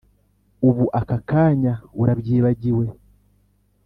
ubu 0.67 0.85
aka 0.99 1.17
kanya 1.29 1.73
urabyibagiwe! 2.01 2.85